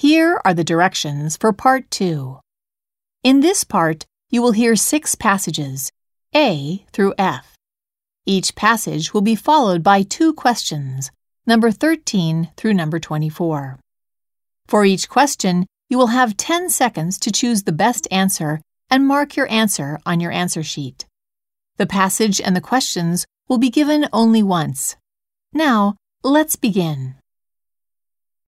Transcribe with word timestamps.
Here 0.00 0.40
are 0.46 0.54
the 0.54 0.64
directions 0.64 1.36
for 1.36 1.52
Part 1.52 1.90
2. 1.90 2.40
In 3.22 3.40
this 3.40 3.64
part, 3.64 4.06
you 4.30 4.40
will 4.40 4.52
hear 4.52 4.74
six 4.74 5.14
passages, 5.14 5.92
A 6.34 6.86
through 6.90 7.12
F. 7.18 7.54
Each 8.24 8.54
passage 8.54 9.12
will 9.12 9.20
be 9.20 9.34
followed 9.34 9.82
by 9.82 10.00
two 10.00 10.32
questions, 10.32 11.10
number 11.46 11.70
13 11.70 12.48
through 12.56 12.72
number 12.72 12.98
24. 12.98 13.78
For 14.66 14.86
each 14.86 15.06
question, 15.06 15.66
you 15.90 15.98
will 15.98 16.16
have 16.16 16.38
10 16.38 16.70
seconds 16.70 17.18
to 17.18 17.30
choose 17.30 17.64
the 17.64 17.70
best 17.70 18.08
answer 18.10 18.62
and 18.88 19.06
mark 19.06 19.36
your 19.36 19.50
answer 19.52 19.98
on 20.06 20.18
your 20.18 20.32
answer 20.32 20.62
sheet. 20.62 21.04
The 21.76 21.84
passage 21.84 22.40
and 22.40 22.56
the 22.56 22.62
questions 22.62 23.26
will 23.50 23.58
be 23.58 23.68
given 23.68 24.08
only 24.14 24.42
once. 24.42 24.96
Now, 25.52 25.96
let's 26.24 26.56
begin. 26.56 27.16